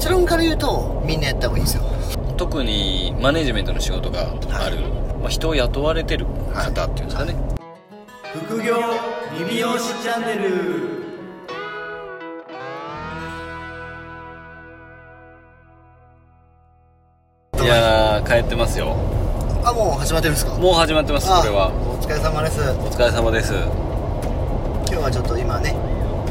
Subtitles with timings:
[0.00, 1.82] 結論から言うとみんなやった方がいいですよ。
[2.38, 4.78] 特にマネジメントの仕事がある、
[5.20, 7.34] まあ、人を雇われてる方っていうんですかね、
[8.48, 8.76] 副業
[9.38, 11.00] リビオシチャンネル。
[17.62, 18.96] いやー帰ってますよ。
[19.62, 20.54] あもう始まってるんですか？
[20.54, 21.70] もう始まってますあこれは。
[21.70, 22.58] お疲れ様です。
[22.62, 23.52] お疲れ様です。
[23.52, 23.64] 今
[24.86, 25.76] 日はちょっと今ね、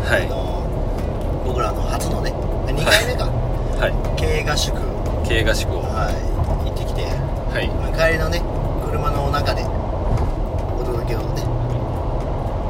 [0.07, 0.27] あはい。
[0.27, 2.33] の僕らの初のね
[2.65, 3.38] 2回目か、は
[3.79, 3.85] 経
[4.39, 4.75] 営合宿。
[4.75, 4.79] い
[5.25, 5.79] 経営合宿を。
[5.79, 6.15] はい。
[6.67, 7.03] 行ってきて。
[7.03, 7.69] はい。
[7.95, 8.41] 帰りのね
[8.85, 11.43] 車の中でお届けをね。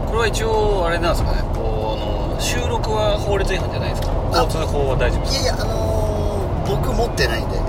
[0.06, 1.42] これは一応あれなんですかね。
[1.58, 4.10] この収録は法律違反じゃないですか。
[4.30, 7.58] 交通法は大丈夫ですいやいやあのー、僕持ってないんで。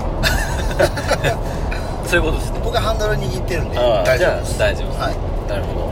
[2.05, 2.59] そういうことですね。
[2.63, 4.59] 僕はハンドル握ってるんでああ大丈夫です。
[4.59, 5.15] 大丈夫です、はい。
[5.49, 5.89] なるほど。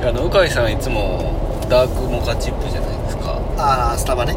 [0.00, 1.32] いやあの鵜飼さんいつも
[1.70, 3.38] ダークモカチップじゃないですか。
[3.56, 4.36] ああスタバね。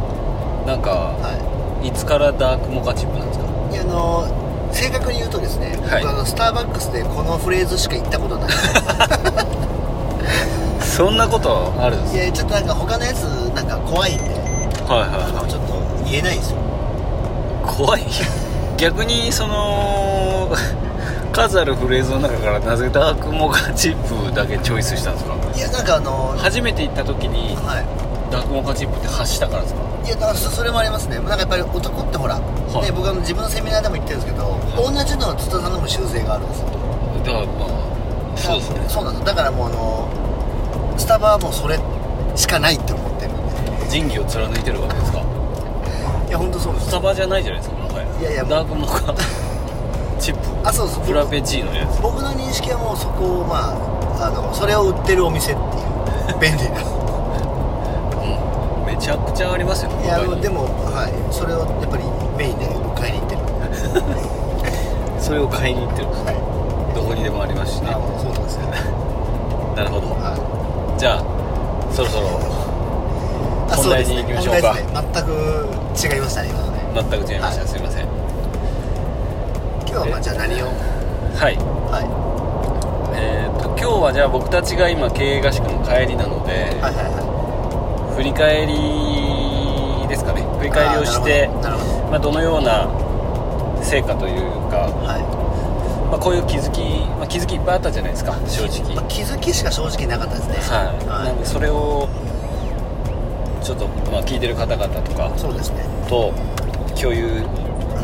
[0.65, 1.56] なんかはい
[1.94, 3.45] つからダークモカチップなんですか？
[3.72, 6.04] いやあのー正確に言うとですね、はい。
[6.04, 8.49] 僕あのスターバックスでこのフレーズしか言ったことない。
[10.82, 15.74] そんなことあるんですいやちょっとなんか他のやつなんか怖いんではいはいあのはちょっと
[16.05, 16.57] 言えないんですよ。
[16.57, 16.60] い
[17.77, 18.04] 怖い？
[18.77, 20.49] 逆にその
[21.32, 23.96] 数あるフレーズの中からなぜダークモカチッ
[24.29, 25.34] プだけチョイスしたんですか？
[25.55, 27.85] いやなんかあのー初めて行った時にはい
[28.31, 29.81] ダークモカチップって発したからですか？
[30.05, 31.15] いやだからそそれもありますね。
[31.17, 32.39] なんかやっぱり男ってほら、い。
[32.39, 36.67] ね、僕あの自分のセミナーでも言ってるんですけど、同じのを津田さんでも修正があるんですよ。
[37.25, 38.85] だからまあそうですね。
[38.87, 39.25] そうなんです。
[39.25, 41.79] だからもうあのスタバはもうそれ
[42.35, 43.89] しかないって思ってるんで。
[43.89, 45.20] 仁義を貫いてるわけですか？
[46.27, 46.87] いや本当そうです。
[46.87, 48.20] スタバじゃないじゃないですかもはや。
[48.20, 49.13] いやいやダークモカ
[50.20, 50.67] チップ。
[50.67, 52.01] あそうですフラペチーノのやつ。
[52.01, 53.71] 僕の認識はもうそこをま
[54.20, 56.81] ああのそれを売ってるお店っていう便利な。
[56.91, 56.96] うん
[58.98, 61.13] めちゃくちゃありますよいやでもはい。
[61.31, 62.03] それをやっぱり
[62.35, 62.65] メインで
[62.98, 63.45] 買いに行ってる。
[65.22, 66.07] それを買いに行ってる。
[66.25, 66.95] はい。
[66.95, 67.94] どこにでもありますしね。
[67.94, 68.66] あそうなんですよ。
[68.73, 68.81] ね
[69.77, 70.07] なるほど。
[70.17, 70.33] は
[70.97, 71.23] じゃあ
[71.94, 72.27] そろそろ
[73.69, 74.73] 本題に行きましょうか。
[74.73, 74.88] ねね。
[75.13, 75.29] 全く
[76.16, 76.81] 違いましたね今のね。
[76.97, 77.67] 全く違いました、はい。
[77.69, 78.05] すいません。
[79.85, 80.66] 今日はまあじゃあ何を？
[81.38, 81.55] はい。
[81.93, 82.01] は
[83.13, 87.05] えー、と今日はじゃあ僕たちが今経営合宿の帰りなので、いはいはい。
[87.13, 87.26] は
[88.17, 90.41] 振り返りですかね。
[90.57, 91.47] 振り返りをして
[92.09, 92.89] まあ、どのような
[93.83, 94.41] 成果という
[94.72, 95.22] か、どは
[96.09, 96.81] まあ、こういう気づき、
[97.19, 98.91] まあ、気づきいっぱいあったじゃないですか正直。
[98.91, 100.55] い、まあ、気づきしか正直なかったですね。
[100.66, 102.09] はい、なんでそれを
[103.61, 105.85] ちょっと、まあ、聞いてる方々とかそうですね。
[106.09, 106.34] と
[106.99, 107.45] 共有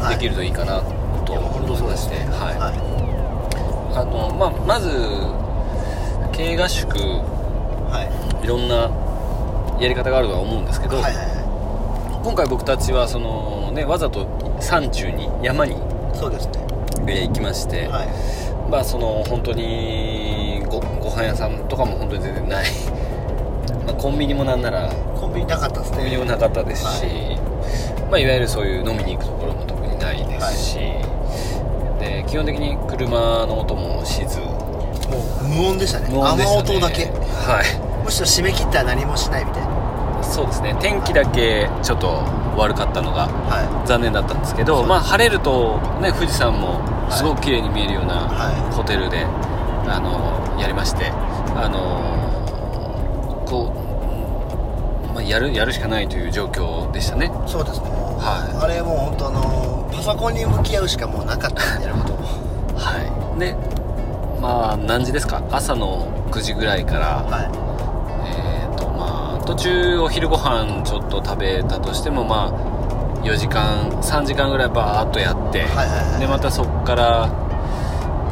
[0.09, 0.83] できるといいかな
[1.25, 2.25] と思いますして、ね。
[2.29, 2.59] はい。
[2.59, 2.69] は
[3.95, 4.89] あのまあ、まず
[6.37, 6.99] 経営合宿い
[7.89, 8.05] は
[8.41, 8.45] い。
[8.45, 9.02] いろんな
[9.83, 14.25] やり方があるとは思うんですけど、はいはいは今回僕たちはその、ね、わざと
[14.61, 15.77] 山中に山に、い
[16.15, 16.53] そうですね。
[17.05, 18.07] えー行きまして、はい。
[18.71, 22.65] まあその本当にごご飯屋さんとかも本当に全然ない、
[23.85, 24.89] まあ、コンビニもなんなら
[25.19, 25.97] コンビニなかったですね。
[25.97, 27.39] コンビニもなかったですし、はい。
[28.09, 30.79] まあ、いわゆるそういう飲みに行くところも特にないですし、
[31.99, 34.39] で基本的に車の音もしず。
[34.39, 34.45] も
[35.41, 36.07] う無音でしたね。
[36.09, 36.69] 無音でしたね。
[36.71, 37.03] 雨音だけ。
[37.03, 37.93] はい。
[38.03, 39.72] むしろ締め切ったら何もしないみたいな
[40.23, 40.75] そうですね。
[40.79, 42.07] 天気だけちょっと
[42.57, 46.79] 悪かったのがは残念だったんですけど、そうまあ、晴れると、ね、富士山も
[47.09, 48.73] すごく綺麗に見えるようなはい。
[48.73, 49.25] ホテルで、
[49.87, 51.11] あのやりまして、
[51.55, 53.73] あのこ
[55.09, 57.27] う、まあ、やるやるしかないという状況でしたね。
[57.27, 57.89] いそうですね。
[57.89, 58.63] はい。
[58.63, 62.13] あれもう本当あのパソコンに向き合うしかもうなかったんでやること
[62.77, 63.39] はい。
[63.39, 63.55] で
[64.41, 65.43] まあ何時ですか？
[65.51, 67.62] 朝の9時ぐらいから、はえーとまあ、
[69.45, 76.19] 途中お昼ご飯ちょっと食べたとしてもまあ4時間3時間ぐらいバーっとやって、はいはいはい。
[76.19, 77.29] でまたそこから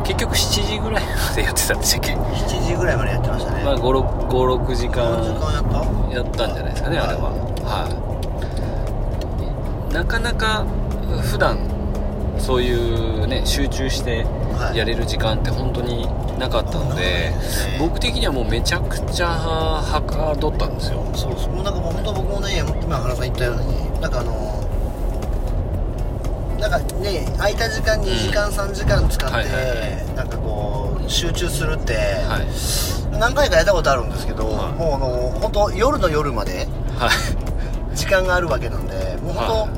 [0.03, 5.51] 結局7時ぐらいまでやってたんでしたっけ、い7時ぐらいまでやってましたね、まあ、56時間何時間
[6.11, 6.47] やった。
[6.47, 7.31] んじゃないですかねあれは。
[7.63, 7.87] は
[9.89, 9.93] い。
[9.93, 10.65] なかなか
[11.21, 11.57] 普段
[12.37, 14.40] そういうね集中してはい
[14.73, 17.31] やれる時間って本当になかったので、
[17.79, 21.03] 僕的にはもうめちゃくちゃはかどったんですよ。
[21.13, 24.61] そうですもうなんかもう本当僕もね今原さん言ったようになんかあの
[26.59, 29.67] なんかね空いた時間2時間、3時間使って、はいはいは
[30.11, 30.15] い。
[30.15, 33.19] なんかこう集中するって、はい。
[33.19, 34.73] 何回かやったことあるんですけど、はい。
[34.73, 36.67] もうあの本当夜の夜まで
[36.97, 37.09] はい。
[37.97, 39.69] 時間があるわけなんでもう本当、はい。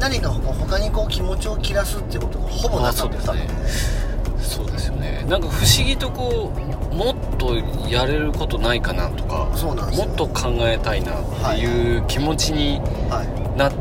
[0.00, 3.42] 何か他にこう気持ちを切らすってことがほぼなかったんで。
[3.42, 4.03] あ
[4.44, 5.24] そうですよね。
[5.28, 7.54] なんか不思議とこうもっと
[7.88, 10.06] やれることないかなとかそうなんですよ。
[10.06, 12.80] もっと考えたいなっていう気持ちに
[13.10, 13.58] はい。
[13.58, 13.72] なっ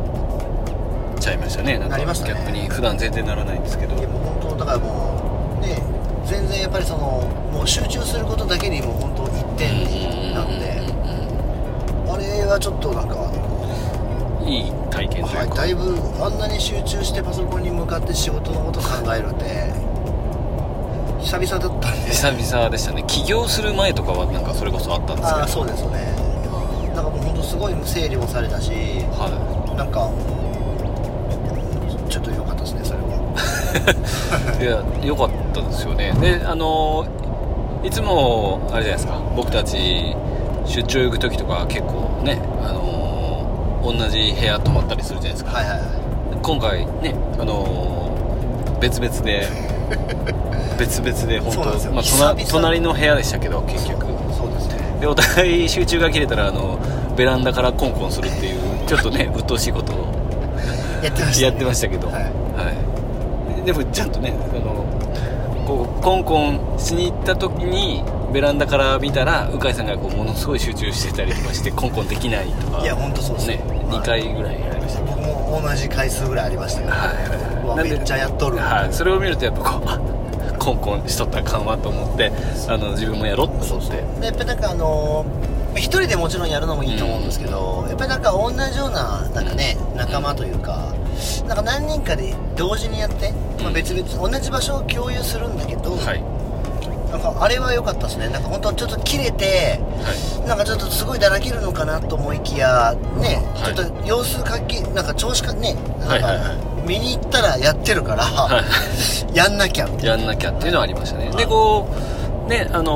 [1.20, 1.78] ちゃいましたね。
[1.78, 2.34] なんかなりましたね。
[2.36, 2.68] 逆に。
[2.70, 3.96] 普段全然ならないんですけど。
[3.96, 5.82] いやもう本当だからもうね
[6.26, 7.00] 全然やっぱりその
[7.52, 10.54] もう集中することだけにもう本当一点になって
[12.12, 19.73] あれはちょっとなんかあのいい体験というはい、か、だいぶあんなに集中してパソコンに向かって仕事のこと考えるって
[21.24, 22.12] 久々だったんで。
[22.12, 23.04] 久々でしたね。
[23.08, 25.40] 起業する前とかはなんかそれこそあったんですけど。
[25.40, 26.00] ああそうですよね。
[26.94, 29.30] なんかもう本当すごい整理もされたしは
[29.76, 30.12] なんか
[32.10, 33.06] ちょっと良かったですねそれは。
[34.60, 36.14] い いや良かったですよね。
[36.22, 37.06] であの
[37.84, 39.18] いつもあれじゃないですか。
[39.36, 40.16] 僕たち
[40.66, 45.58] 出張行く時とか結構ねあの同じ部屋泊まったりするじゃないですか。
[45.58, 45.88] はいはいはい。
[46.44, 47.66] 今回ねあの
[48.80, 49.48] 別々で
[50.78, 51.92] 別々で本そうなんですよ。
[51.92, 54.06] 当まあ、隣隣の部屋でしたけど結局。
[54.34, 54.98] そうですね。
[55.02, 56.80] でお互い集中が切れたらあの
[57.16, 60.14] ベランダからコンコンするっていうちょっとね 鬱陶しいことを
[61.04, 62.16] やってました、ね、やってましたけど、はい。
[62.24, 62.30] は
[63.62, 64.86] い、でもちゃんとねあの
[65.66, 68.04] こうコンコンしに行った時に
[68.34, 74.02] ベランダから見たら鵜飼さんがこうものすごい集中してたりとかして コンコンできないとかいや本当そうですねはい。
[74.02, 75.02] 2回ぐらいやりました。
[75.02, 78.58] 僕も同じ回数ぐらいありましたけど、はいなんでうわめっちゃやっとる。
[78.58, 80.00] はい、それを見るとやっぱこうあ
[80.64, 82.32] コンコンしとったらあかんわと思って
[82.70, 84.04] あの自分もやろうと思って。
[84.22, 90.94] でやっぱりなんかあのー一人でもちろんやるのもいいと思うんですけど、やっぱりなんか同じようななんかね、仲間というか
[91.48, 96.22] なんか何人かで同時にやって、まあ、うん別々同じ場所を共有するんだけど、はい。
[97.10, 98.30] なんかあれは良かったですね。
[98.30, 100.48] なんか本当ちょっと切れてはい。
[100.48, 103.76] なんかちょっとすごいだらけるのかなと思いきやね、はい。
[103.76, 108.62] ちょっと様子かきなんか調子かねなんかはいはいは見に行ったらやってるから、は
[109.34, 109.88] やんなきゃ。
[109.88, 111.28] みたいやんなきゃっていうのはありましたね。
[111.30, 111.38] はい。
[111.38, 111.88] でこ
[112.46, 112.94] うねあの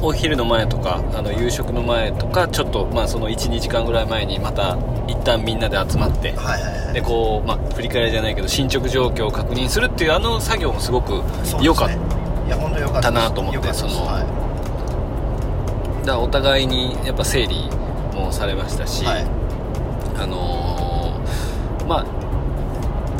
[0.00, 4.76] おお昼の前とかあの夕食の前とかちょっとまあその12時間ぐらい前にまた
[5.08, 6.94] 一旦みんなで集まってなはいはいはい。
[6.94, 11.64] でこう、まあ、振り返りじゃないけど進捗状況を確認するっていうあの作業もすごくそうですね。
[11.64, 11.98] 良かったい
[12.50, 13.22] や本当良かったです。
[13.22, 14.20] だなと思ってそのは
[16.02, 16.06] い。
[16.06, 17.68] だお互いにやっぱ整理
[18.14, 19.26] もされましたし、はい。
[20.18, 22.04] あのーまあ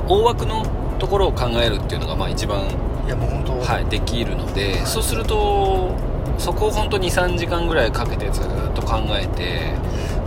[0.08, 0.64] 大枠の
[0.99, 2.61] ところを考えるっていうのがまあ一番、
[3.06, 4.87] いやもう本当はい、できるので、はい。
[4.87, 5.94] そうすると
[6.38, 9.75] そこを本当23時間ぐらいかけてずっと考えて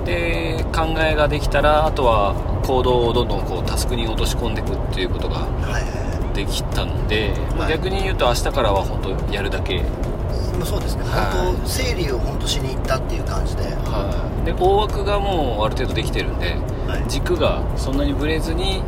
[0.06, 2.34] で考えができたらあとは
[2.66, 5.48] 行動をどんどんこうタスクに落とし込んでいくっていうことが
[6.34, 7.74] できたので、まあはい。
[7.74, 9.84] 逆に言うと明日からは本当やるだけ。
[10.66, 11.46] そうですね、はい。
[11.46, 16.56] 本当整理を本当しに行ったっていう感じで、はい、で大枠がもうある程度できてるんで
[16.88, 17.10] はい。
[17.10, 18.84] 軸がそんなにぶれずに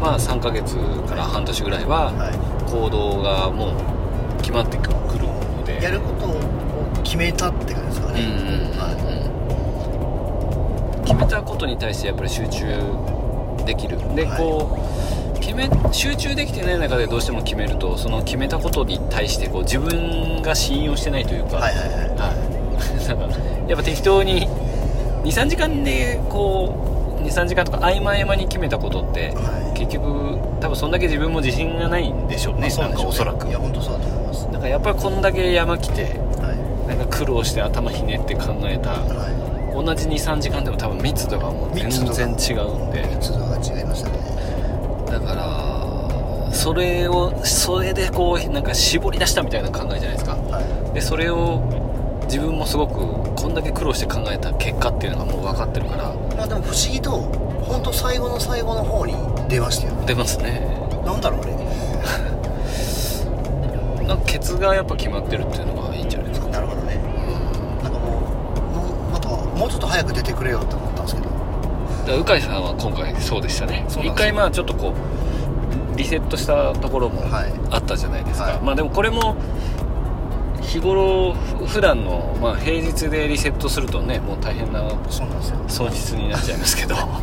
[0.00, 0.76] まあ3ヶ月
[1.06, 2.32] から半年ぐらいはは
[2.66, 4.94] 行動がもう決まってくる
[5.26, 5.78] ので。
[5.78, 6.40] い、やることを
[7.04, 8.80] 決めたって感じですかね、うんうんうん
[10.98, 11.04] うん。
[11.04, 12.66] 決めたことに対してやっぱり集中
[13.66, 13.98] できる。
[14.14, 14.38] ではい。
[14.38, 14.78] こ
[15.36, 21.98] う決め集中できてない中でどうしても決めるとその決めたことに対してこう自分が信用してないというか、はいはいはい。
[22.16, 22.32] は
[23.66, 24.48] い、 やっぱ適当に
[25.24, 33.48] 23時間でこう23時間とか合間合間に決めたことって、はい結局多分そんだけ自分も自信がないんでしょうねまあそうなんかおそらく。
[33.48, 34.44] いや本当そうだと思います。
[34.46, 36.54] だからやっぱりこんだけ山来ては
[36.86, 38.96] なんか苦労して頭ひねって考えたい。
[38.96, 43.00] は同じ23時間でも多分密度がもう全然違うんで。
[43.02, 44.18] い密度が違いましたね。
[45.06, 50.32] だからそれをそれでこうなんか絞り出したみたいな考えじゃないですか。
[50.32, 51.62] はでそれを
[52.24, 56.12] 自分もすごくこんだけ苦労して考えた結果っていうのがもう分かってるから。
[56.12, 57.10] いまあでも不思議と
[57.62, 59.14] 本当最後の最後の方に
[59.50, 60.60] 出ましたよ出ますね。
[61.04, 61.52] なんだろうあれ。
[64.06, 66.46] なんかケツがやっぱ決まってるっていうのがいいんじゃないですか。
[66.48, 67.00] なるほどね。
[67.82, 68.22] なんかも
[69.10, 71.28] うなんかもうちょっと早く出てくれよって思ったんですけど。
[71.28, 71.40] だか
[72.12, 73.84] ら鵜飼さんは今回そうでしたね。
[73.88, 74.94] 一回まあちょっとこ
[75.94, 77.52] うリセットしたところもはい。
[77.70, 78.60] あったじゃないですか、はい。
[78.62, 79.34] まあでもこれも
[80.62, 85.56] 日頃ふ普段のまあ平日でリセットするとねもう大変なそうなんですよ。
[85.66, 87.20] 損失になっちゃいますけど、は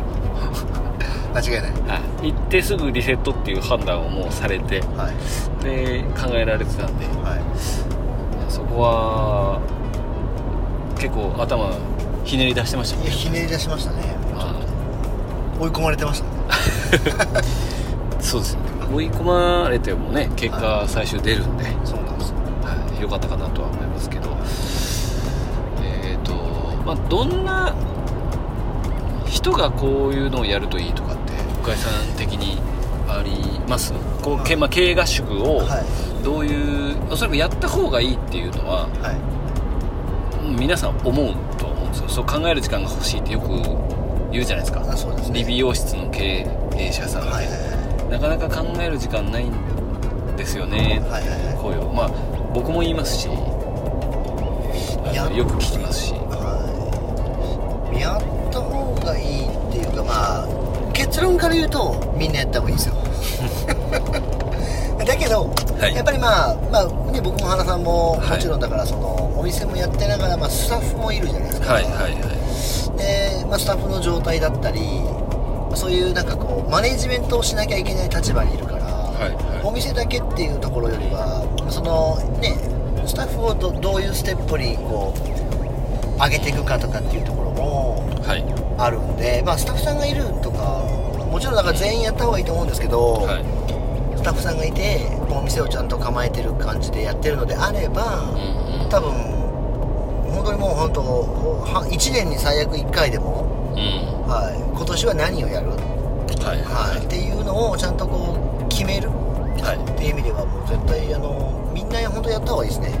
[1.34, 2.28] 間違いない。
[2.28, 5.64] い、行ってすぐリセットっていう判断をもうされてはい。
[5.64, 7.06] で考えられてたんで。
[7.06, 8.50] はい。
[8.50, 9.60] そこは
[10.98, 11.70] 結構頭
[12.24, 13.06] ひねり出してましたいね。
[13.06, 14.16] やひねり出しましたね。
[14.34, 14.54] あ。
[15.60, 16.30] 追い込まれてましたね。
[18.20, 18.60] そうですね。
[18.92, 22.36] 追い込まれてもね結果最終出るんで、そうなんですよ。
[22.62, 24.30] はい、よかったかなとは思いますけど。
[25.82, 26.32] えっ、と
[26.86, 27.74] まあどんな
[29.26, 31.07] 人がこういうのをやるといいとか
[31.72, 32.58] って深井さん的に
[33.08, 33.30] あり
[33.68, 33.92] ます？
[34.22, 35.84] こう、けまあ、経営合宿をはい。
[36.24, 39.16] どういうおそらくやった方がいいっていうのははい。
[40.46, 42.08] うん皆さん思うと思うんですよ。
[42.08, 43.48] そう考える時間が欲しいってよく
[44.32, 44.80] 言うじゃないですか。
[44.80, 45.38] あそうですね。
[45.40, 46.46] 理美容室の経
[46.76, 47.58] 営者さんって、はいはいは
[48.08, 48.10] い。
[48.10, 49.52] なかなか考える時間ないん
[50.36, 51.00] ですよね。
[51.08, 51.56] はいはいはい。
[51.62, 52.10] 声をまあ
[52.54, 53.28] 僕も言いますし。
[53.28, 53.32] よ
[55.44, 56.14] く聞きますし。
[56.14, 56.60] は
[57.94, 58.00] い。
[58.00, 58.20] やっ
[58.50, 60.46] た方がいいっていうかまあ
[61.08, 62.94] 結論から言うとみんなやった方がいいですよ。
[65.08, 65.50] だけど、
[65.80, 65.94] はい。
[65.94, 68.30] やっぱりまあ、まあね、僕も花さんもはい。
[68.30, 72.12] もちろんだからその、お店もやってながら、まあ、スタッフもいるじゃないですか、はいはいはい。
[72.98, 79.64] で、まあ、スタッフの状態だったりまあそういうなんかこうマネジメントをしなきゃいけない立場にいるから、はいはい。
[79.64, 82.54] お店だけっていうところよりはそのね
[83.06, 88.44] スタッフをどどういうステップにこう上げていくかとかっていうところもはい。
[88.78, 90.82] あるんで、まあ、スタッフさんがいるとか
[91.30, 93.44] もちろんだから全員やった方がいいと思うんですけど、はい。
[94.16, 98.88] スタッフさんがいてお店をちゃんと構えてる感じでやってるのであれば、うんうん。
[98.88, 99.12] 多分
[100.32, 103.78] 本当にもう本当は1年に最悪1回でも、うん。
[104.28, 106.62] はい、今年は何をやる、はい。
[106.62, 109.10] はい、っていうのをちゃんとこう決める？
[109.10, 109.92] はい。
[109.92, 112.92] っていう意味ではもう絶対あのみんな本当やった方がいいですね。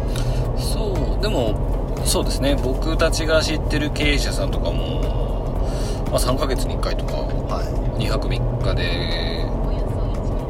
[0.56, 1.54] そうでも
[2.04, 2.56] そうですね。
[2.62, 5.17] 僕たちが知ってる経営者さんとかも、
[6.10, 7.62] まあ、3ヶ月に1回とかは
[7.98, 9.44] 2泊3日で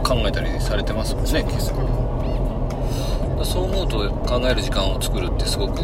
[0.04, 5.80] 考えたりされてますもんね結構そう思うと考える時間を作るってすごく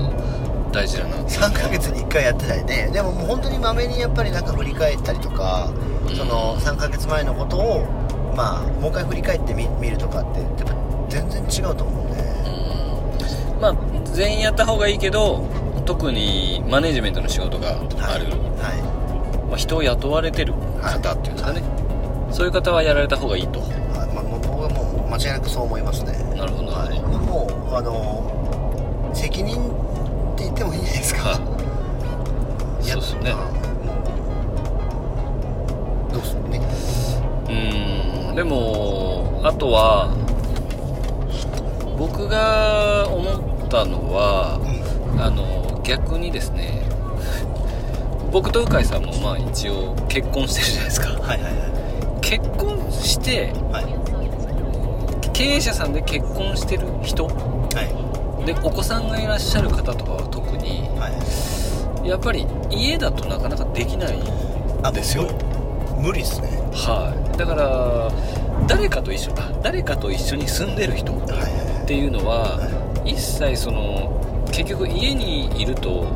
[0.73, 1.39] 大事だなっいて。
[1.39, 2.91] 3ヶ月に1回やってたりね。
[2.93, 5.73] でももう本当にまめにやっぱりなんか振り返ったりとか、
[6.09, 6.17] うん。
[6.17, 7.87] その3ヶ月前のことを
[8.37, 10.75] まあもう一回振り返ってみ見るとかってやっぱ
[11.09, 12.21] 全然違うと思うんで
[13.55, 13.61] うん。
[13.61, 13.77] まあ
[14.13, 15.47] 全員やった方がいいけど
[15.87, 18.94] 特にマネジメントの仕事がある、は
[19.55, 21.63] まあ、人を雇われてる方っていうんですかね、
[22.33, 23.61] そういう方はやられた方がいいと。
[23.61, 24.13] い、はい。
[24.13, 26.13] まあ、僕はもう間違いなくそう思いますね。
[26.37, 27.01] なるほどなはい。
[27.01, 31.21] もうあの責任って言ってもいいんじゃないですか？
[31.29, 31.37] は
[32.83, 32.89] い。
[32.89, 33.31] やそうっすね。
[33.31, 33.43] はい
[33.87, 33.95] も
[36.11, 36.43] うどうする？
[36.49, 36.61] ね。
[38.31, 38.35] うん。
[38.35, 40.09] でもあとは
[41.97, 43.31] 僕が思
[43.67, 44.59] ったのは
[45.13, 45.21] うん。
[45.23, 46.84] あの逆にですね
[48.35, 51.09] 僕と鵜飼さんもまあ一応結婚してるじゃないですか。
[51.11, 57.27] はいはいは結婚していはい経営者さんで結婚してる人？
[57.27, 58.45] はい。
[58.45, 61.11] でお子さんがいらっしゃる方とかは特には
[62.05, 62.09] い。
[62.09, 64.19] やっぱり家だとなかなかできない
[64.83, 65.29] あですよ。
[66.01, 66.49] 無理っすね。
[66.73, 67.39] はい。
[67.39, 68.11] だから
[68.67, 71.87] 誰かと一緒あ誰かと一緒に住んでる人っはいはい。
[71.87, 72.59] ていうのは
[73.05, 74.14] 一切その
[74.57, 76.07] 結局家にいると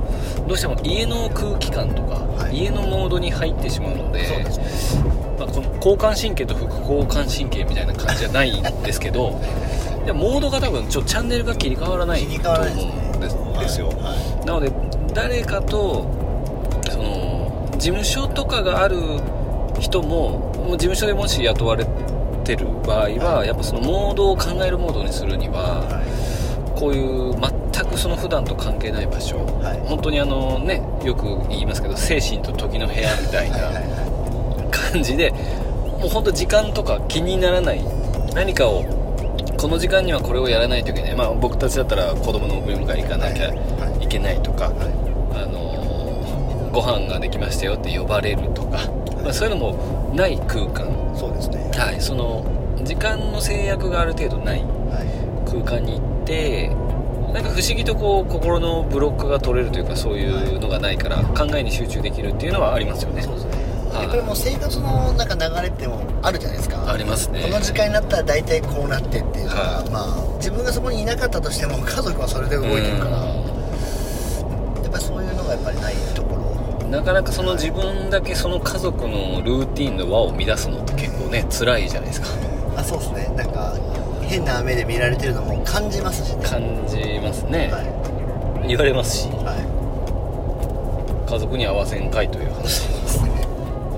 [0.47, 2.57] どうしても家の空気感とか、はい。
[2.57, 5.19] 家のモードに入ってしまうのでそうですね。
[5.39, 9.41] まあ、この交感神経と副交感神経みたいな感じじゃないんですけど
[10.07, 12.93] でもモードが多分ちょチャンネルが切り替わらないと思わらないですね。
[13.03, 13.09] うん
[13.59, 14.73] ですよ、はなので
[15.15, 16.07] 誰かと
[16.91, 18.97] その事務所とかがある
[19.81, 21.87] 人ももう事務所でもし雇われ
[22.45, 26.03] てる場合はやっぱそのモードを考えるモードにするにいはは
[26.79, 27.35] こういう
[27.73, 29.81] 全くその普段と関係ない場所いはい。
[29.89, 33.59] 本当にあのねよく言いますけど精神と時の部屋みたいな
[34.71, 35.33] 感じで
[35.99, 37.83] もう本当時間とか気にならない。
[38.35, 38.85] 何かを
[39.57, 41.17] この時間にはこれをやらないといけない。
[41.17, 43.53] まあ僕たちだったら子供の送り迎え行かなきゃ
[44.01, 45.43] いけないとか、いはい。
[45.43, 48.79] あのーご飯ができましたよって呼ばれるとか、
[49.25, 50.87] まあ、そういうのもない空間。
[51.17, 51.71] そうですね。
[51.75, 52.45] はいその
[52.85, 54.65] 時間の制約がある程度ない。
[55.47, 56.69] 空間に行って
[57.33, 63.23] なんか不思議とこう心のブロックが取れるというかそういうのがないから考えに集中できるっていうのはありますよね。
[63.23, 63.51] そうですね。
[63.93, 64.03] はい。
[64.03, 66.91] やっぱりもう生活のなんか流れってもあるじゃないですか。
[66.91, 67.43] ありますね。
[67.43, 69.91] この時間になったら大体こうなってっていうのが、はい。
[69.91, 73.11] まあ自分がそこにいなかったとしても家族はそれで動いてるから。
[73.11, 73.25] や
[74.89, 76.89] っぱりそういうのがやっぱりないところ。
[76.89, 82.29] なかなかその自分だけその家族のルーティンの輪を乱すのって結構ね辛いじゃないですか。
[82.77, 83.31] あそうですね。
[83.37, 83.75] なんか
[84.29, 86.45] 変な目で見られてるのも感じますしね。
[86.45, 89.29] 感じますね、は言われますし。
[89.29, 89.33] い。
[89.33, 89.57] は
[91.29, 93.31] 家族に合わせんかいというい話ですね。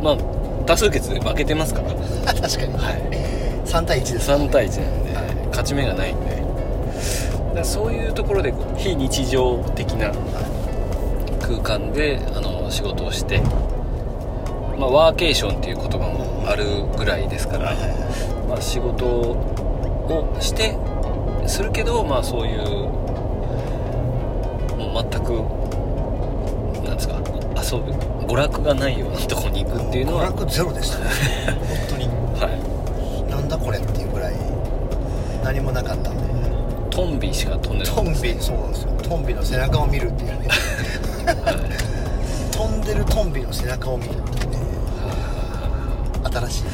[0.03, 0.17] まあ
[0.67, 1.91] 多数決で負けてますから。
[2.33, 2.73] 確かに。
[2.79, 3.03] はい。
[3.67, 5.25] 3対1です3対1なんで、はい。
[5.49, 6.41] 勝ち目がないんで。
[7.55, 10.13] だそういうところで非日常的な
[11.41, 13.41] 空間であの仕事をして、
[14.79, 16.65] まあ、ワーケーションっていう言葉もある
[16.97, 17.75] ぐらいですから、
[18.49, 19.37] まあ、仕事
[20.11, 20.76] をして
[21.47, 22.61] するけど、まあ、そういう
[24.76, 25.33] もう全く
[26.85, 27.14] なんですか
[27.57, 27.93] 遊ぶ
[28.26, 31.05] 娯楽がないようなとこに行くっていうのは、娯楽ゼロでしたね。
[31.88, 32.09] 本当に。
[32.40, 32.49] は
[33.29, 34.35] い、なんだこれっていうぐらい
[35.45, 36.31] 何もなかったんで。
[36.90, 38.93] トンビしか飛んでないトンビそうなんですよ。
[39.02, 40.49] トンビの背中を見るっていうね。
[42.50, 44.59] 飛んでるトンビの背中を見るっていうね。
[46.25, 46.64] 新しい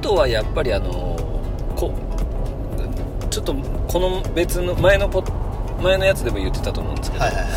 [0.00, 1.17] とはやっぱりあのこ
[3.28, 5.22] ちょっとこの別の前のポ
[5.82, 7.48] 前のやつでも言ってたと思うんですけど、はいはいは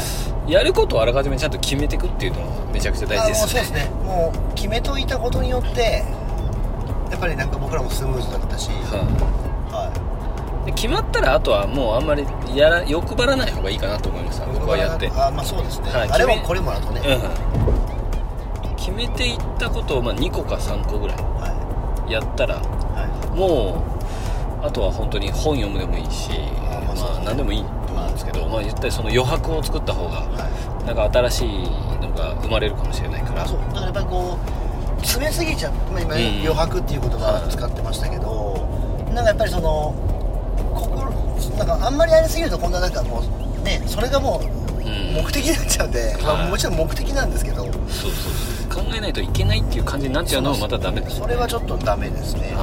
[0.47, 0.51] い。
[0.51, 3.85] やることをあらかじめちゃんと決めていくっていうのはめちゃくちゃ大事ですあもうそうですね。
[4.05, 6.03] もう決めといたことによって
[7.09, 8.99] やっぱりなんか僕らもスムーズだったし、は
[9.71, 9.91] は
[10.63, 10.65] い。
[10.65, 12.25] で決まったらあとはもうあんまり
[12.55, 14.41] やら欲張らない方がいいかなと思います。
[14.41, 15.09] い、僕はやって。
[15.09, 16.09] あまあそうですね、はい。
[16.09, 18.75] あれもこれもだとね、うん。
[18.75, 22.59] 決めていったことをまあ2個か3個ぐらいはやったらい。
[22.59, 23.90] はもう
[24.63, 26.29] あとは本当に本読むでもいいし
[26.69, 30.13] あまあ何でもいいと思うんですけどまあ言ったらその余白を作った方がい。
[30.13, 31.47] はなんか新しい
[32.01, 33.43] のが生まれるかもしれないから。
[33.43, 34.37] いそうだからやっぱりこ
[34.97, 36.21] う詰めすぎちゃう、まあ、今、うん。
[36.21, 38.67] 余白っていう言葉を使ってましたけど、
[39.13, 39.95] なんかやっぱりその
[40.75, 41.09] 心
[41.57, 44.45] なんかあんまりやりすぎると今度はなんかもうねそれがもう
[44.77, 45.13] うん。
[45.13, 47.63] 目的になっちゃうんで、まあ、はいもちろん目的なんですけど。
[47.63, 48.83] そうそうそう。
[48.85, 52.53] 考えないといけないっていう感じになっちゃうのもまたダメですそれはちょっとダメですね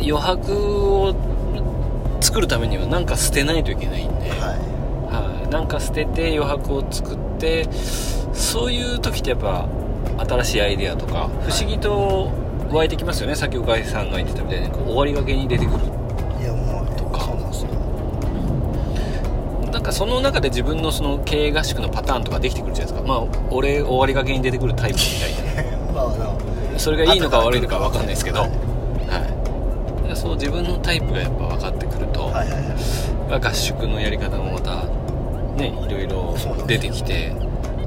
[0.00, 1.14] 余白を
[2.20, 4.56] 作るためには何か捨てないといけないんで、は
[5.10, 7.68] はい、なんか捨てて余白を作って
[8.32, 9.68] そういう時ってやっぱ
[10.18, 12.30] 新しいアイデアとか不思議と
[12.70, 15.78] 湧いてきますよね、さっき岡井さんが言ってたみたいに終わりがけに出てくる。
[16.38, 17.24] いいやもうとか。
[17.24, 17.36] そう。
[17.36, 17.70] なんですよ
[19.72, 23.08] なんかその中で自分のその経営合宿のパターンとかできてくるじゃないですか。
[23.08, 25.02] まあ俺終わりがけに出てくるタイプみ
[25.54, 28.46] たい まあそれがいいのか悪いのか分かんないですけど、
[30.20, 32.48] そう自分のタイプがやっぱ分かってくると、はいはい
[33.30, 33.40] はい。
[33.40, 34.84] 合宿のやり方もまた
[35.56, 36.36] ねいろいろ
[36.66, 37.32] 出てきて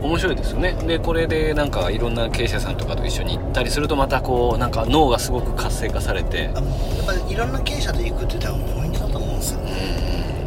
[0.02, 0.74] 面白いですよね。
[0.74, 6.54] でこれでなんかいろんな経営者さんとかと一緒に行ったりするとまたこうなんか脳がすごく活性化されてやっ
[7.06, 9.72] ぱりいろんな経営者と行くって多分ポイントだと思うんですよね。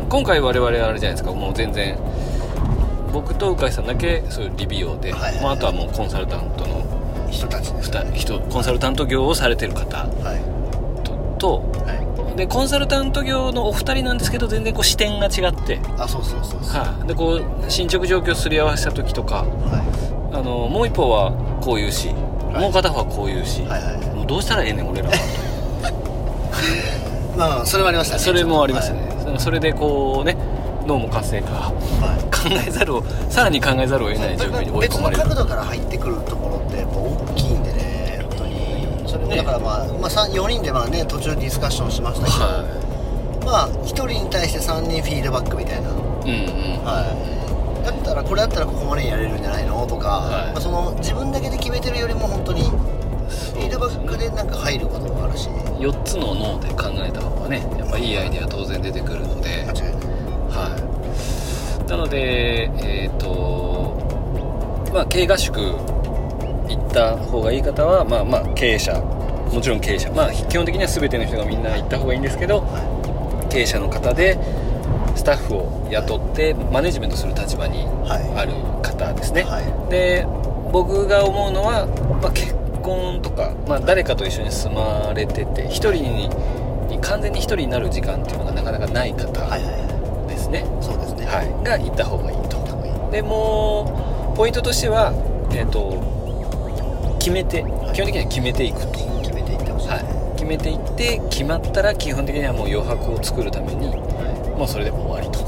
[0.08, 1.30] 今回我々あれじゃないですか。
[1.32, 1.96] もう全然
[3.12, 5.42] 僕と鵜飼さんだけそういう理美容で、はいはいはい。
[5.42, 6.84] まあ、あとはもうコンサルタントの
[7.30, 9.98] 人たちです2人コンサルタント業をされてる方。
[9.98, 10.55] はい
[11.36, 12.16] とはい。
[12.16, 16.82] とでコンサルタント業のお二人なんですけど全然こう視点が違って、あそうそうそうそう。
[16.82, 21.32] はい、でこう進捗状況すり合わせた時とかはあのもう一方は
[21.62, 22.60] こう言うし、はい。
[22.60, 24.14] もう片方はこう言うし、いはいはい。
[24.14, 25.14] もうどうしたらええねん俺らは。
[27.36, 28.22] まあそれもありましたね。
[28.22, 29.00] それもありましたね、
[29.38, 30.36] それでこうね
[30.86, 31.52] 脳も活性化。
[31.52, 31.72] は
[32.18, 32.26] い。
[32.30, 35.22] 考えざるをさらに考えざるを得ない状況に追い別込まれる。
[35.22, 36.35] の角度から入ってくると
[39.26, 42.86] にそれもだからまあ、まあ、4人でまあね途中ディスカッションしましたけど、は
[43.44, 46.84] まあ1人に対して3人フィードバックみたいな、いうんうん。
[46.84, 47.06] は
[47.82, 50.52] い、だったらこれだったらここまでやれるんじゃないのとか、はい。
[50.52, 55.48] まあ、その自分だけで決めてるよりも本当にフィードバックでなんか入ることもあるし。
[55.76, 59.66] 4つの脳で考えた方がねやっぱいいアイデア当然出てくるので。
[59.66, 59.92] 間違いない。
[60.48, 61.90] はい。
[61.90, 68.92] なのでえっ、とまあ経営合宿行った方がいい方はまあまあ経営者
[69.52, 70.10] もちろん経営者。
[70.12, 72.66] まあ基本的には全ての人がみんな行った方がいいんですけど
[73.48, 74.38] 経営者の方で
[75.14, 78.38] スタッフを雇ってマネジメントする立場にはい。
[78.38, 79.90] ある方ですね、はい。
[79.90, 80.26] で
[80.72, 81.86] 僕が思うのは、
[82.22, 86.28] まあ、結婚とか、まあ、誰かと一緒に住まれてて一人に
[86.88, 91.26] に完全に一人になる時間っていうのがなかなかない方はいはいはですね、いそうですね。
[91.26, 91.64] はい。
[91.64, 92.56] が行った方がいいと。
[93.10, 95.14] でもうポイントとしては、
[95.54, 96.02] えっと
[97.18, 98.98] 決めて基本的には決めていくと、
[100.46, 103.88] めていって決まったら基本的にはもう余白を作るために
[104.56, 105.44] もうそれで終わりと。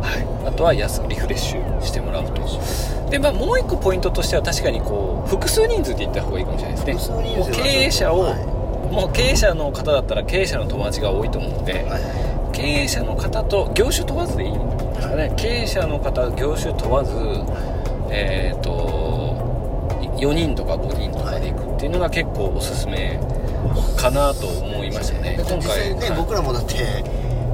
[0.00, 3.10] はい、あとは安くリフレッシュしてもらうと。
[3.10, 7.36] で、まあ、もう一個ポイントとしては確かにこう複数人数で行った方がいいかもしれないですね。
[7.36, 8.92] もう経営者を、はい。
[8.92, 11.84] もう経営者の方だったら経営者の友達が多いと思うので、はい。
[11.84, 15.32] はい経営者の方と業種問わずでいいんですかね。
[15.36, 17.14] 経営者の方業種問わず
[18.10, 19.36] えっ、と
[20.18, 23.20] 4人とか5人とかで行くっていうのが結構おすすめ
[23.96, 25.36] かなと思いましたね。
[25.36, 26.16] だって実際ね、はい。
[26.16, 26.74] 僕らもだって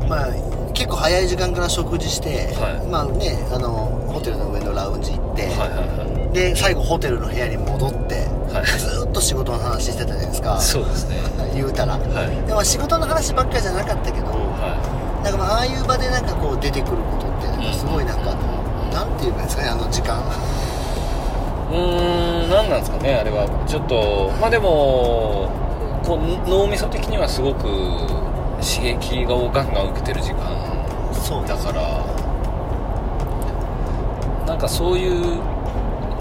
[0.09, 0.29] まあ
[0.75, 2.87] 結構早い時間から食事して、はい。
[2.89, 3.69] まあねあの
[4.13, 8.67] ホテルの上のラウンジ行って、はいはいはで最後ホテルの部屋に戻って、はい。
[8.79, 10.59] ずーっと仕事の話してたじゃないですか。
[10.59, 11.17] いそうですね。
[11.55, 12.47] 言うたら、はい。
[12.47, 18.91] でも仕事の話ばっかりじゃなかったけど、はなんかまあああいう場でなんかこう出てくることってなんかすごいなんか、うん。
[18.91, 20.19] なんていうんですかねあの時間。
[21.71, 23.47] いうーん何なんですかねあれは。
[23.69, 25.51] ちょっとまあでも
[26.05, 27.63] こう脳みそ的にはすごく
[28.61, 30.75] 刺激をガンガン受けてる時間
[31.13, 32.05] そうだから
[34.47, 35.43] なんかそういう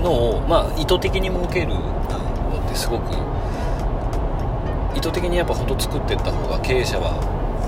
[0.02, 1.80] のを、まあ、意図的に設けるの
[2.66, 3.12] ってすごく
[4.96, 7.20] 意図的にやっぱほど作っていった方が経営者は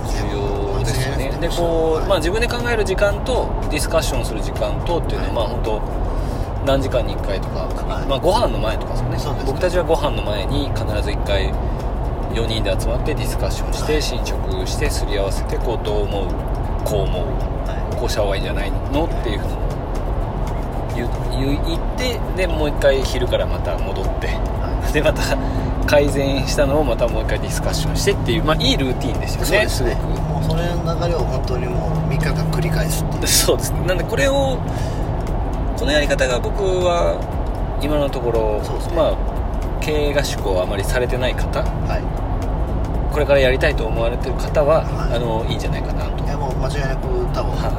[0.07, 1.35] 重要ですよね。
[1.41, 5.81] でこう、まあ、自分で考える時間とディスカッションする時間とっていうのは、まあ本当
[6.65, 8.07] 何時間に1回とか、はい。
[8.07, 9.39] まあ、ご飯の前とかですよね。
[9.39, 9.43] ね。
[9.45, 11.53] 僕たちはご飯の前に必ず1回
[12.35, 16.27] 4人で集まってディスカッションして、はい進捗してすり合わせてこうどう思う
[16.83, 17.25] こう思う
[17.65, 19.65] はこうした方がいいんじゃないのっていうふうに
[20.95, 24.29] 言う言ってでもう一回昼からまた戻ってい。
[24.29, 25.23] はでまた
[25.87, 29.69] 改善したのをまたもう一回ディスカッションしてっていう、まあ、いいルーティンでしたよね。
[29.69, 29.95] すね。
[30.01, 33.27] ごくもうそれの流れを本当にもう3日間繰り返すっていう。
[33.27, 33.81] そうですね。
[33.85, 34.57] なんでこれを
[35.77, 37.19] このやり方が僕は
[37.81, 38.61] 今のところ、
[38.95, 39.35] まあ
[39.81, 42.24] 経営合宿をあまりされてない方はい
[43.15, 47.71] これからやりたいと思われてる方は、はいあのいいんじゃないかなと、いやもう間違いなく多分、は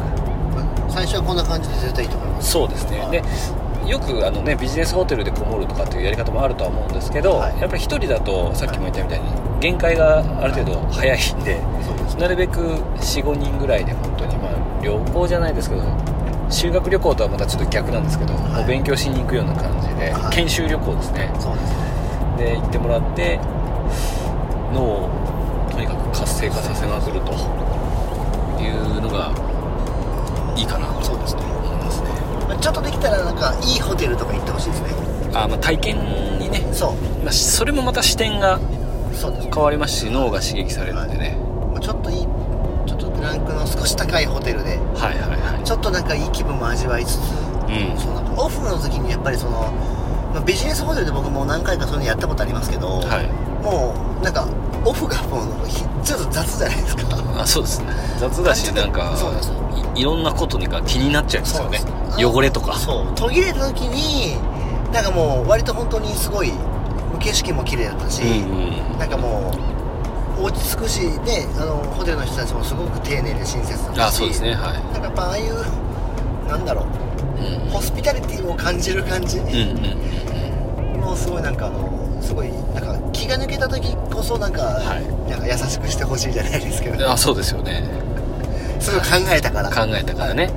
[0.88, 2.50] 最初はこんな感じで絶対いいと思いまい、す。
[2.52, 3.20] そうですね、はい。
[3.20, 3.22] で
[3.92, 7.60] よくあの、ね、ビジネスホテルでこもるとかっていうやり方もあるとは思うんですけど、はい。
[7.60, 9.28] やっぱり一人だとさっきも言ったみたいに
[9.60, 12.22] 限界がある程度早いんで、そうですね。
[12.22, 15.84] なるべく45人ぐらいで本当にまあ旅行じゃないですけど
[16.48, 18.64] 修学旅行とはまたちょっと逆なんですけど、はい。
[18.64, 20.34] 勉強しに行くような感じで、はい。
[20.34, 21.28] 研修旅行ですね。
[21.38, 22.56] そうですね。
[22.56, 23.38] で行ってもらって
[24.72, 25.25] 脳を
[25.76, 27.32] とにかく活性化させまくると。
[28.58, 29.30] いうのが
[30.56, 31.04] いいかなと。
[31.04, 31.42] そうですね。
[31.42, 32.08] 思いますね
[32.48, 34.88] まあちょっとできたらなんかいいホテルとか行ってほしいですね。
[35.34, 35.96] あ、まあ、体験
[36.38, 36.92] にね、そう。
[37.22, 38.58] まあ、それもまた視点が
[39.52, 41.36] 変わりますし脳が刺激されるんでね。
[41.72, 42.26] まあちょっといい
[42.86, 45.64] ちょっとランクの少し高いホテルではいはいはい。
[45.64, 47.98] ちょっとなんかいい気分も味わいつつうん。
[47.98, 49.72] そうなんかオフの時にやっぱりその、
[50.32, 54.46] まあ、ビジネスホテルで僕も何回かそういうのやったことありますけど、はいもうなんか
[54.84, 57.02] オフがもうひちょっと雑じゃないですか。
[57.40, 57.88] あそうですね。
[58.18, 59.52] 雑だしなんかそうです
[59.96, 61.80] いいろんなことにか気になっちゃいますよね。
[62.16, 62.76] 汚れとか。
[62.76, 63.14] そう。
[63.16, 64.36] 途切れた時に
[64.92, 66.52] なんかもう割と本当にすごい
[67.18, 68.98] 景色も綺麗だったし、うんうん。
[68.98, 69.52] なんかも
[70.38, 75.54] う落ち着くしであのホテルの人たちもすごく丁寧で親切だったしあそうですねはなんかやっぱああいう
[76.46, 76.86] なんだろ
[77.40, 77.70] ういうん。
[77.70, 79.46] ホスピタリティを感じる感じ、うん
[80.94, 81.00] うん。
[81.00, 85.30] もうすごいなんかあのすごいなんか気が抜けた時こそなんか、はい。
[85.30, 87.04] なんか優しくしてほしいじゃないですけど。
[87.04, 87.82] うんあそうですよね。
[88.78, 89.70] すごい考えたから。
[89.70, 90.50] 考えたからね。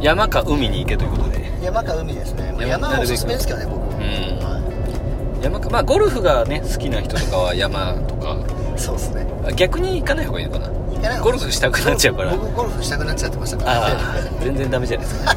[0.00, 1.50] 山か海に行けということで。
[1.62, 2.52] 山か海ですね。
[2.52, 3.98] まあ山山はおすすめですけどね僕、ん。
[4.40, 8.36] は山かまあゴルフがね好きな人とかは山とか。
[8.76, 9.26] い、そうですね。
[9.46, 10.66] あ逆に行かない方がいいのかな。
[10.68, 12.36] 行かないゴルフしたくなっちゃうから。
[12.36, 13.72] 僕ゴルフしたくなっちゃってましたから。
[13.72, 13.94] ああ
[14.40, 15.36] 全然ダメじゃないですか。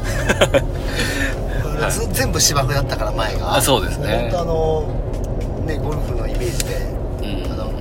[2.12, 3.56] 全部芝生だったから前が。
[3.56, 4.30] あそうですね。
[4.30, 5.01] 本当あの
[5.76, 6.76] ねゴルフのイメージで
[7.46, 7.52] うん。
[7.52, 7.72] あの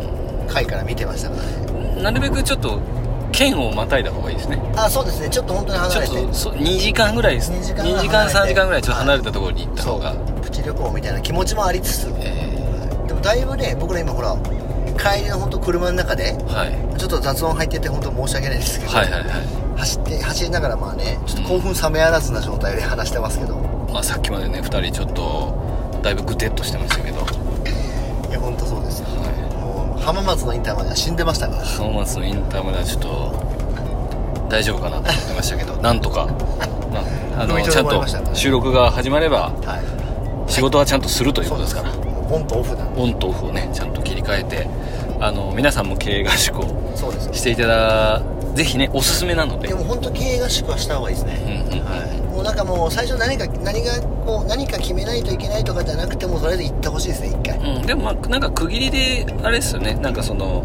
[0.47, 2.01] 回から見てましたからね。
[2.01, 2.79] なるべくちょっと
[3.31, 4.61] 県をまたいだ方がいいですね。
[4.75, 5.29] あそうですね。
[5.29, 7.51] ちょっと本当にちょっ離れてとそ2時間ぐらいです。
[7.51, 12.13] 2時間2時間3時間ぐらいちょっと離れたところに行った方が、プチ旅行みたいな気持ちもありつつ。
[12.17, 12.49] え
[13.07, 14.35] でもだいぶね僕ら今ほら
[14.97, 16.99] 帰りの本当車の中でーはい。
[16.99, 19.31] ちょっと雑音入ってて本当申し訳ないですけど、はいはいはい。
[19.77, 23.55] 走って走りながらまあねちょっと興奮冷めやらずな状態で話してますけど、
[23.91, 25.55] まあ、さっきまでね2人ちょっと
[26.03, 27.20] だいぶグテッとしてましたけど、
[28.31, 29.07] いや本当そうですよ。
[29.09, 31.63] はもう浜松のインターまでは死んでましたから。
[31.63, 36.27] い、浜松のインターまではちょっと大丈夫かなと思ってましたけど なんとか、
[37.35, 39.77] まあ、のちゃんと収録が始まればは
[40.47, 40.51] い。
[40.51, 41.91] 仕事はちゃんとするということですから。
[42.29, 43.01] オンとオフなんで。
[43.01, 44.67] オンとオフをねちゃんと切り替えて
[45.19, 46.93] あの皆さんも経営合宿を
[47.33, 48.21] していただ
[48.55, 49.67] ぜひねおすすめなので。
[49.67, 51.85] でも本当経営合宿はした方がいいですね、うんうんうん。
[51.85, 57.59] はい、もうなんかもう最初何か何がこう何か決めないといけないとかじゃなくてもとりあえず行ってほしいですね一回。
[57.59, 59.93] うん、でもまあなんか区切りであれですよね。
[59.93, 60.63] なんかその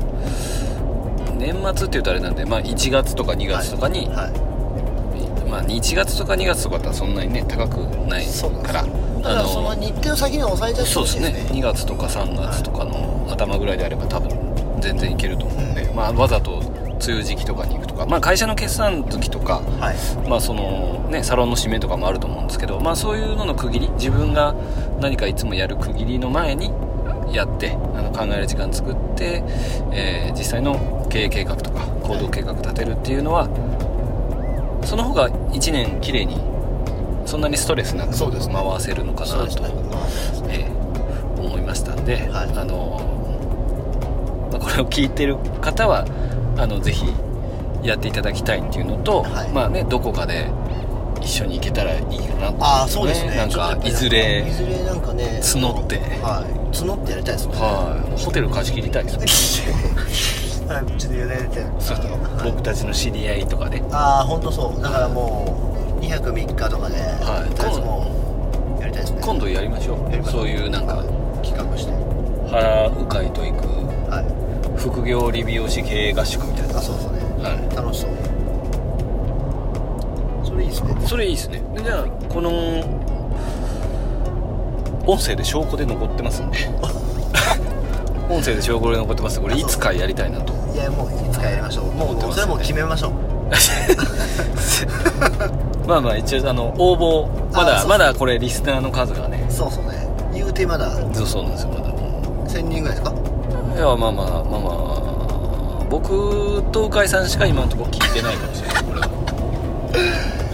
[1.37, 7.77] 年末っていうとあれなんで、まあ、1月とか2月とかに、はい、まあ、1月とか2月とかだったらそんなにね高く
[8.09, 8.83] ないから。
[8.83, 11.29] だからその日程を先に抑えちゃってそうですね。
[11.29, 11.61] ほしいですね。
[11.61, 14.31] 2月とか3月とかの頭ぐらいであれば多分
[14.81, 16.56] 全然いけると思うんで、うんまあ、わざと
[17.05, 20.29] 梅雨時期とかに行くとか、まあ、会社の決算時とか、はい。
[20.29, 24.55] まあそのね、サロンの締めとかもあると思うんですけど、まあ、そういうのの区切り自分が
[25.01, 26.73] 何かいつもやる区切りの前に
[27.33, 29.43] やってあの考える時間作って、
[29.93, 33.49] えー実際の経営計画とか行動計画立てるっていうのは
[34.85, 36.37] その方が1年きれいに
[37.25, 39.71] そんなにストレスなく回せるのかなと、ね。
[40.51, 40.77] えー
[41.39, 42.53] 思いましたんで、はい。
[42.57, 46.05] あのまあこれを聞いてる方は
[46.57, 47.07] あのぜひ
[47.83, 49.51] やっていただきたいっていうのと、はい。
[49.51, 50.51] まあねどこかで
[51.21, 53.37] 一緒に行けたらいいかなとああそうですね。
[53.37, 55.97] なんかいずれいずれなんかね募って。
[56.23, 56.77] はい。
[56.77, 57.55] 募ってやりたいですね。
[57.55, 58.21] はい。
[58.21, 59.63] ホテル貸し切りたいです
[60.69, 61.65] はいちょっと委ねて。
[61.79, 62.51] ちょっとはい。
[62.51, 63.83] 僕たちの知り合いとかで。
[63.93, 64.83] ああ本当そう。
[64.83, 67.55] だからもう2泊3日とかではい。
[67.55, 68.07] とりあえずも
[68.79, 69.21] うやりたいですね。
[69.23, 70.11] 今度やりましょう。
[70.11, 70.43] やりましょう。
[70.43, 71.03] そういうなんか
[71.43, 71.93] 企画して。
[72.51, 74.11] 原鵜飼と行く。
[74.11, 74.36] はい
[74.77, 76.79] 副業理美容師経営合宿みたいな。
[76.79, 77.13] あそうそう。
[77.13, 77.77] ねはい。
[77.77, 78.11] 楽しそう。
[80.45, 80.97] それいいいですね。
[81.07, 81.63] それいいですね。
[81.75, 82.51] でじゃあこの
[85.07, 86.59] 音声で証拠で残ってますんで。
[88.29, 90.53] 音声で証拠で残ってますこれいつかやりたいなと。
[90.75, 91.93] いやもういつかやりましょう。
[91.93, 93.13] もうそれもう決めましょう。
[95.87, 99.47] まあまあ一応あの応募まだまだこれリスナーの数がね。
[99.49, 99.91] そうそうね。
[100.35, 100.91] 言うてまだ。
[101.13, 101.87] そうそうなんですよまだ。
[102.49, 103.13] 1000人ぐらいですか？
[103.77, 104.71] いやまあまあまあま
[105.83, 105.87] あ。
[105.91, 109.07] 僕と鵜飼さんしか今のところ聞いてないかもしれないこれは。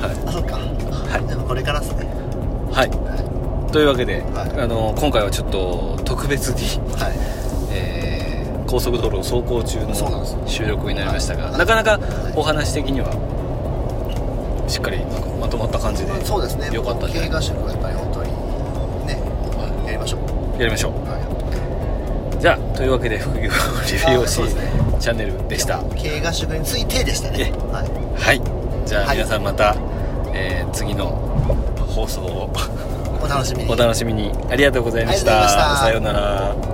[0.02, 0.56] あそっか。
[0.56, 1.26] はい。
[1.28, 2.04] でもこれからっすね。
[2.72, 4.60] はい、はい、というわけで、はい。
[4.60, 7.12] あの今回はちょっと特別にはい。
[7.70, 9.94] えー高速道路を走行中の
[10.48, 11.58] 収録になりましたが、はい。
[11.58, 12.32] なかなかはい。
[12.34, 13.06] お話的には
[14.66, 15.04] しっかり
[15.38, 16.74] まとまった感じでそうですね。
[16.74, 17.28] よかったんじゃない？
[17.28, 18.32] 経過宿はやっぱり本当に
[19.06, 19.20] ね
[19.86, 20.18] やりましょ
[20.58, 20.58] う。
[20.58, 20.92] やりましょう。
[21.06, 21.18] は
[22.42, 24.40] じゃあというわけで副業リビューをし
[24.98, 25.80] チャンネルでした。
[25.94, 27.52] 経過宿についてでしたね。
[27.54, 28.18] えはい。
[28.18, 28.42] はい。
[28.84, 29.16] じゃあはい。
[29.18, 29.76] 皆さんまた、
[30.34, 31.06] えー次の
[31.94, 32.50] 放送を
[33.22, 33.70] お楽しみに。
[33.70, 34.32] お楽しみに。
[34.50, 35.76] ありがとうございました。
[35.76, 36.71] さようなら